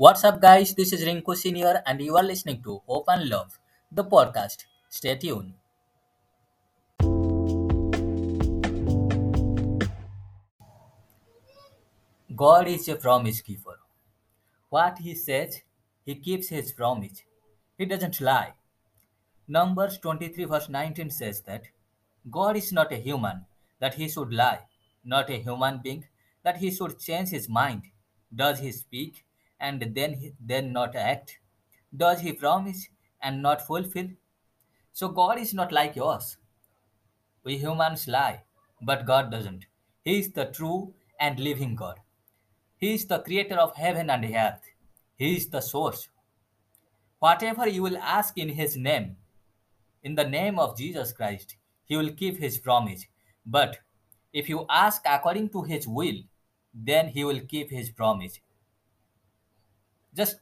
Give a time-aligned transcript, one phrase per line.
[0.00, 0.74] What's up, guys?
[0.74, 3.58] This is Rinku Senior, and you are listening to Hope and Love,
[3.92, 4.64] the podcast.
[4.88, 5.52] Stay tuned.
[12.34, 13.78] God is a promise keeper.
[14.70, 15.60] What He says,
[16.06, 17.22] He keeps His promise.
[17.76, 18.54] He doesn't lie.
[19.46, 21.64] Numbers 23, verse 19 says that
[22.30, 23.44] God is not a human,
[23.80, 24.60] that He should lie,
[25.04, 26.06] not a human being,
[26.42, 27.82] that He should change His mind.
[28.34, 29.26] Does He speak
[29.60, 31.38] and then, he, then not act?
[31.96, 32.88] Does He promise
[33.22, 34.08] and not fulfill?
[34.92, 36.36] So God is not like yours.
[37.44, 38.42] We humans lie,
[38.82, 39.66] but God doesn't.
[40.02, 41.98] He is the true and living God.
[42.76, 44.62] He is the creator of heaven and earth.
[45.16, 46.08] He is the source.
[47.18, 49.16] Whatever you will ask in His name,
[50.02, 53.04] in the name of Jesus Christ, He will keep His promise.
[53.44, 53.78] But
[54.32, 56.16] if you ask according to His will,
[56.72, 58.40] then He will keep His promise.
[60.14, 60.36] Just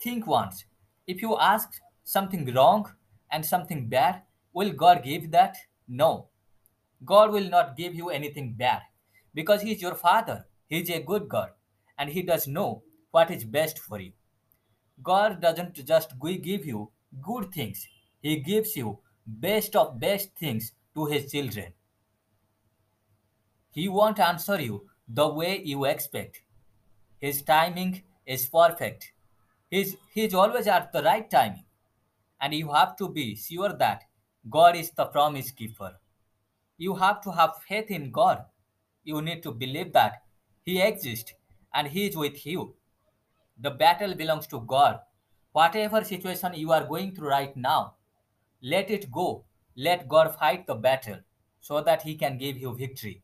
[0.00, 0.64] think once.
[1.06, 1.68] If you ask
[2.04, 2.92] something wrong
[3.30, 5.56] and something bad, will God give that?
[5.88, 6.28] No.
[7.04, 8.82] God will not give you anything bad
[9.34, 10.46] because He is your Father.
[10.68, 11.50] He is a good God
[11.98, 14.12] and He does know what is best for you.
[15.02, 16.90] God doesn't just gi- give you
[17.22, 17.86] good things,
[18.20, 21.72] He gives you best of best things to His children.
[23.72, 26.42] He won't answer you the way you expect.
[27.18, 29.12] His timing is perfect.
[29.70, 31.64] He's, he's always at the right timing.
[32.40, 34.04] And you have to be sure that
[34.48, 35.94] God is the promise keeper.
[36.76, 38.44] You have to have faith in God.
[39.02, 40.22] You need to believe that
[40.62, 41.32] He exists
[41.74, 42.74] and He is with you.
[43.60, 45.00] The battle belongs to God.
[45.52, 47.94] Whatever situation you are going through right now,
[48.62, 49.44] let it go.
[49.76, 51.18] Let God fight the battle
[51.60, 53.22] so that He can give you victory.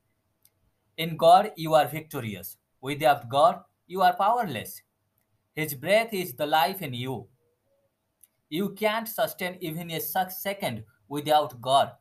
[0.97, 2.57] In God, you are victorious.
[2.81, 4.83] Without God, you are powerless.
[5.55, 7.29] His breath is the life in you.
[8.49, 11.93] You can't sustain even a sec- second without God.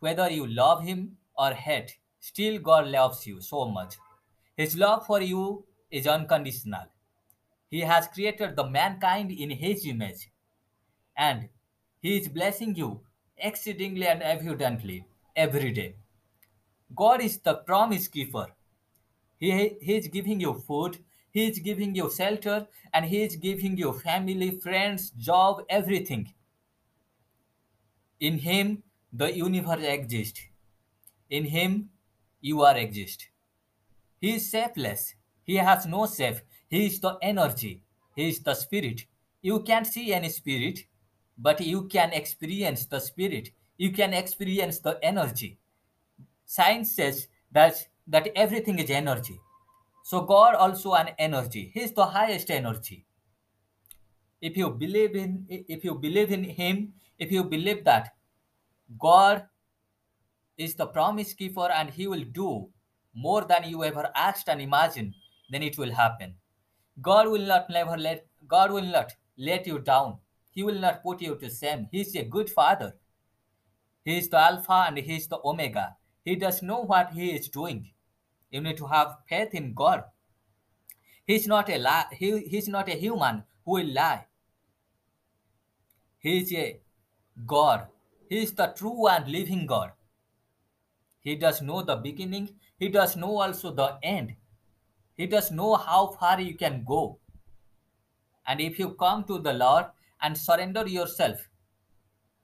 [0.00, 3.96] Whether you love Him or hate, still God loves you so much.
[4.56, 6.86] His love for you is unconditional.
[7.70, 10.30] He has created the mankind in His image,
[11.16, 11.48] and
[12.00, 13.00] He is blessing you
[13.38, 15.06] exceedingly and abundantly
[15.36, 15.94] every day.
[16.94, 18.46] God is the promise keeper.
[19.38, 20.98] He, he is giving you food,
[21.34, 26.32] He is giving you shelter, and He is giving you family, friends, job, everything.
[28.20, 30.40] In Him, the universe exists.
[31.28, 31.90] In Him,
[32.40, 33.26] you are exist.
[34.20, 35.14] He is selfless.
[35.42, 36.40] He has no self.
[36.68, 37.82] He is the energy.
[38.14, 39.04] He is the spirit.
[39.42, 40.84] You can't see any spirit,
[41.36, 43.50] but you can experience the spirit.
[43.76, 45.58] You can experience the energy.
[46.46, 49.40] Science says that, that everything is energy.
[50.04, 51.70] So God also an energy.
[51.72, 53.06] He is the highest energy.
[54.42, 58.10] If you believe in if you believe in him, if you believe that
[59.00, 59.46] God
[60.58, 62.68] is the promise keeper and he will do
[63.14, 65.14] more than you ever asked and imagined,
[65.50, 66.34] then it will happen.
[67.00, 70.18] God will not never let God will not let you down.
[70.50, 71.88] He will not put you to shame.
[71.90, 72.94] He is a good father.
[74.04, 75.96] He is the Alpha and He is the Omega.
[76.26, 77.93] He does know what He is doing.
[78.54, 80.04] You need to have faith in God.
[81.26, 82.04] He's not a lie.
[82.12, 84.26] He, he's not a human who will lie.
[86.20, 86.78] He is a
[87.44, 87.88] God.
[88.28, 89.90] He is the true and living God.
[91.18, 92.50] He does know the beginning.
[92.78, 94.36] He does know also the end.
[95.16, 97.18] He does know how far you can go.
[98.46, 99.86] And if you come to the Lord
[100.22, 101.40] and surrender yourself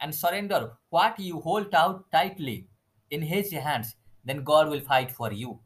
[0.01, 2.67] and surrender what you hold out tightly
[3.13, 3.95] in His hands,
[4.25, 5.61] then God will fight for you.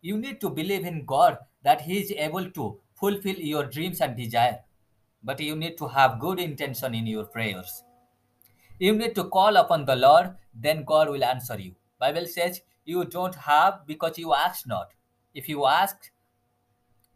[0.00, 4.16] You need to believe in God that He is able to fulfill your dreams and
[4.16, 4.60] desire.
[5.22, 7.82] But you need to have good intention in your prayers.
[8.78, 11.74] You need to call upon the Lord, then God will answer you.
[11.98, 14.92] Bible says you don't have because you asked not.
[15.34, 16.12] If you asked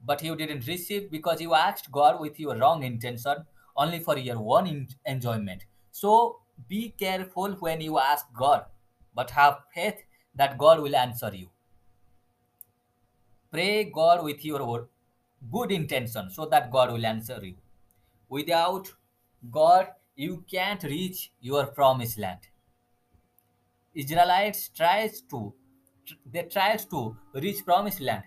[0.04, 3.46] but you didn't receive because you asked God with your wrong intention
[3.76, 5.64] only for your own en- enjoyment.
[5.92, 8.64] So be careful when you ask God,
[9.14, 10.02] but have faith
[10.34, 11.48] that God will answer you.
[13.52, 14.88] Pray God with your
[15.52, 17.56] good intention so that God will answer you.
[18.30, 18.90] Without
[19.50, 22.38] God, you can't reach your promised land.
[23.94, 25.52] Israelites tries to
[26.32, 28.24] they tries to reach promised land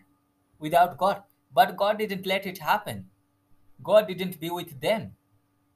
[0.60, 1.24] without God,
[1.54, 3.10] but God didn't let it happen.
[3.84, 5.16] God didn't be with them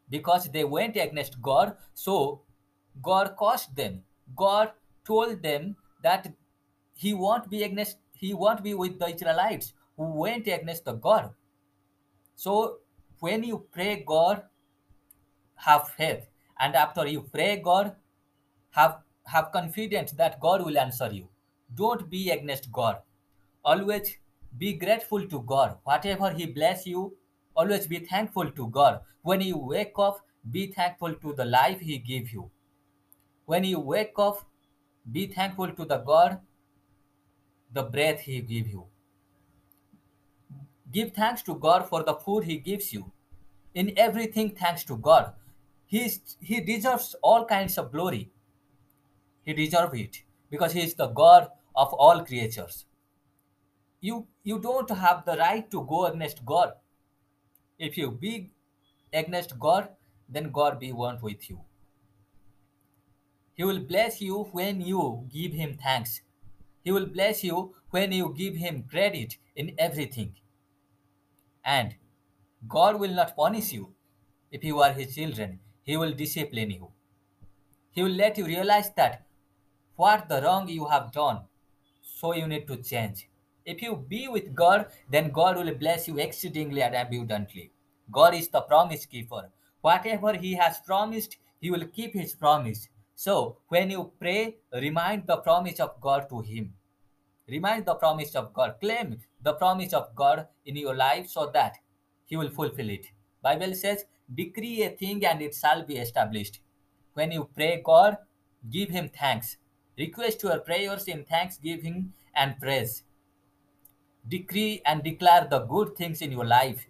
[0.10, 2.42] because they went against God, so
[3.02, 4.04] God caused them.
[4.36, 4.72] God
[5.06, 6.32] told them that
[6.96, 11.32] he won't be against he won't be with the Israelites who went against the God.
[12.36, 12.80] So
[13.20, 14.44] when you pray God,
[15.56, 16.26] have faith.
[16.60, 17.96] And after you pray God,
[18.72, 21.30] have have confidence that God will answer you.
[21.76, 22.98] Don't be against God.
[23.64, 24.18] Always
[24.58, 25.78] be grateful to God.
[25.84, 27.16] Whatever He bless you,
[27.56, 29.02] always be thankful to God.
[29.22, 32.50] When you wake up, be thankful to the life He give you.
[33.46, 34.46] When you wake up,
[35.12, 36.40] be thankful to the God,
[37.72, 38.86] the breath He give you.
[40.92, 43.12] Give thanks to God for the food He gives you.
[43.74, 45.34] In everything, thanks to God.
[45.86, 48.32] He, is, he deserves all kinds of glory.
[49.44, 52.86] He deserves it because He is the God of all creatures.
[54.02, 56.74] You, you don't have the right to go against God.
[57.78, 58.52] If you be
[59.14, 59.90] against God,
[60.28, 61.62] then God be one with you.
[63.56, 66.22] He will bless you when you give Him thanks.
[66.84, 70.36] He will bless you when you give Him credit in everything.
[71.64, 71.96] And
[72.68, 73.94] God will not punish you
[74.52, 75.60] if you are His children.
[75.84, 76.92] He will discipline you.
[77.92, 79.26] He will let you realize that
[79.96, 81.42] what the wrong you have done,
[82.02, 83.28] so you need to change.
[83.66, 87.72] If you be with God, then God will bless you exceedingly and abundantly.
[88.12, 89.50] God is the promise keeper.
[89.82, 92.88] Whatever He has promised, He will keep His promise.
[93.20, 96.74] So, when you pray, remind the promise of God to Him.
[97.50, 98.76] Remind the promise of God.
[98.80, 101.80] Claim the promise of God in your life so that
[102.28, 103.08] He will fulfill it.
[103.44, 106.62] Bible says, decree a thing and it shall be established.
[107.14, 108.16] When you pray God,
[108.72, 109.58] give Him thanks.
[109.98, 113.04] Request your prayers in thanksgiving and praise.
[114.30, 116.88] Decree and declare the good things in your life.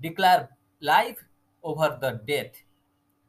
[0.00, 0.48] Declare
[0.80, 1.22] life
[1.62, 2.62] over the death.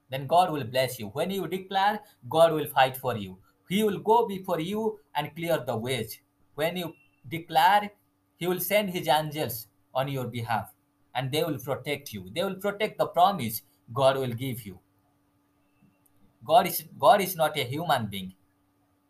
[0.09, 1.07] Then God will bless you.
[1.07, 1.99] When you declare,
[2.29, 3.37] God will fight for you.
[3.69, 6.19] He will go before you and clear the ways.
[6.55, 6.93] When you
[7.27, 7.91] declare,
[8.37, 10.73] He will send His angels on your behalf
[11.13, 12.29] and they will protect you.
[12.33, 13.63] They will protect the promise
[13.93, 14.79] God will give you.
[16.45, 18.33] God is, God is not a human being.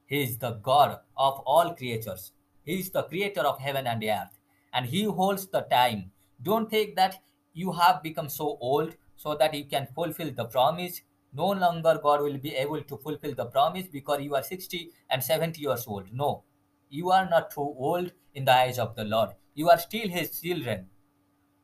[0.08, 2.32] He is the God of all creatures.
[2.64, 4.40] He is the creator of heaven and earth.
[4.74, 6.12] And He holds the time.
[6.42, 7.20] Don't think that
[7.54, 11.02] you have become so old so that you can fulfill the promise.
[11.34, 15.24] No longer God will be able to fulfill the promise because you are 60 and
[15.24, 16.06] 70 years old.
[16.14, 16.44] No,
[16.90, 19.32] you are not too old in the eyes of the Lord.
[19.54, 20.88] You are still His children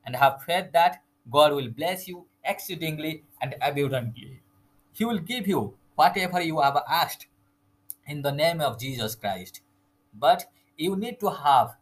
[0.06, 1.02] and have faith that
[1.32, 4.42] God will bless you exceedingly and abundantly.
[4.92, 7.28] He will give you whatever you have asked
[8.06, 9.62] in the name of Jesus Christ.
[10.14, 10.46] But
[10.78, 11.76] you need to have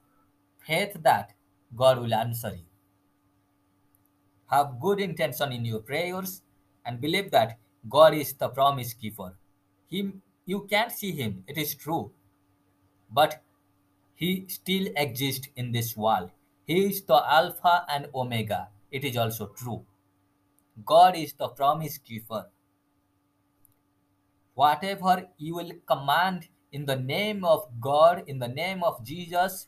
[0.59, 1.33] faith that
[1.75, 2.70] God will answer you.
[4.51, 6.41] Have good intention in your prayers
[6.85, 7.57] and believe that
[7.89, 9.33] God is the promise keeper.
[9.89, 12.11] Him you can't see him, it is true.
[13.09, 13.41] But
[14.15, 16.31] he still exists in this world.
[16.65, 18.69] He is the Alpha and Omega.
[18.91, 19.85] It is also true.
[20.85, 22.47] God is the promise keeper.
[24.53, 29.67] Whatever you will command in the name of God, in the name of Jesus,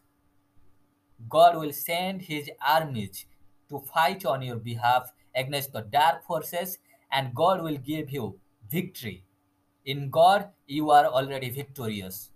[1.29, 3.25] God will send his armies
[3.73, 6.77] to fight on your behalf against the dark forces,
[7.11, 8.39] and God will give you
[8.69, 9.23] victory.
[9.85, 12.29] In God, you are already victorious.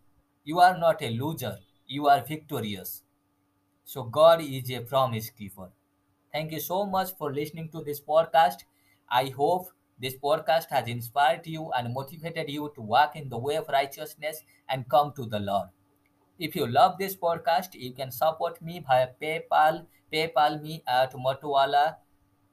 [0.43, 1.57] You are not a loser,
[1.87, 3.03] you are victorious.
[3.85, 5.69] So, God is a promise keeper.
[6.33, 8.65] Thank you so much for listening to this podcast.
[9.09, 9.67] I hope
[9.99, 14.43] this podcast has inspired you and motivated you to walk in the way of righteousness
[14.69, 15.69] and come to the Lord.
[16.37, 19.85] If you love this podcast, you can support me via PayPal.
[20.11, 21.97] PayPal me at Motowala,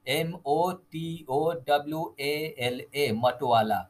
[0.05, 3.87] M O T O W A L A, Motowala.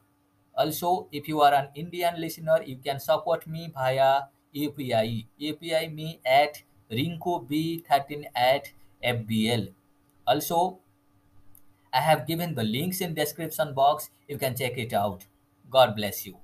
[0.55, 5.27] Also, if you are an Indian listener, you can support me via UPI.
[5.39, 8.71] UPI me at Rinku B13 at
[9.03, 9.73] FBL.
[10.25, 10.79] Also,
[11.91, 14.11] I have given the links in description box.
[14.27, 15.25] You can check it out.
[15.71, 16.37] God bless you.